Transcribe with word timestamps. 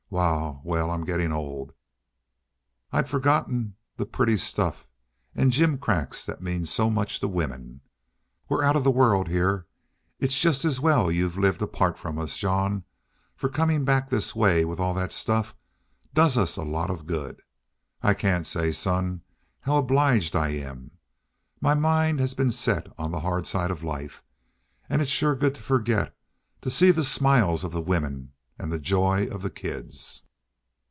Wal, 0.13 0.59
wal, 0.65 0.91
I'm 0.91 1.05
gettin' 1.05 1.31
old. 1.31 1.71
I'd 2.91 3.07
forgotten 3.07 3.77
the 3.95 4.05
pretty 4.05 4.35
stuff 4.35 4.85
an' 5.35 5.51
gimcracks 5.51 6.25
that 6.25 6.43
mean 6.43 6.65
so 6.65 6.89
much 6.89 7.21
to 7.21 7.29
women. 7.29 7.79
We're 8.49 8.61
out 8.61 8.75
of 8.75 8.83
the 8.83 8.91
world 8.91 9.29
heah. 9.29 9.63
It's 10.19 10.37
just 10.37 10.65
as 10.65 10.81
well 10.81 11.09
you've 11.09 11.37
lived 11.37 11.61
apart 11.61 11.97
from 11.97 12.19
us, 12.19 12.35
Jean, 12.35 12.83
for 13.37 13.47
comin' 13.47 13.85
back 13.85 14.09
this 14.09 14.35
way, 14.35 14.65
with 14.65 14.81
all 14.81 14.93
that 14.95 15.13
stuff, 15.13 15.55
does 16.13 16.37
us 16.37 16.57
a 16.57 16.63
lot 16.63 16.89
of 16.89 17.05
good. 17.07 17.39
I 18.03 18.13
cain't 18.13 18.45
say, 18.45 18.73
son, 18.73 19.21
how 19.61 19.77
obliged 19.77 20.35
I 20.35 20.49
am. 20.49 20.91
My 21.61 21.73
mind 21.73 22.19
has 22.19 22.33
been 22.33 22.51
set 22.51 22.87
on 22.97 23.13
the 23.13 23.21
hard 23.21 23.47
side 23.47 23.71
of 23.71 23.81
life. 23.81 24.21
An' 24.89 24.99
it's 24.99 25.09
shore 25.09 25.35
good 25.35 25.55
to 25.55 25.61
forget 25.61 26.13
to 26.59 26.69
see 26.69 26.91
the 26.91 27.05
smiles 27.05 27.63
of 27.63 27.71
the 27.71 27.79
women 27.81 28.33
an' 28.59 28.69
the 28.69 28.77
joy 28.77 29.25
of 29.25 29.41
the 29.41 29.49
kids." 29.49 30.21